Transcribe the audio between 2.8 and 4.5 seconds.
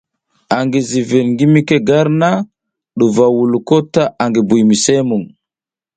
ɗuva wuluko ta angi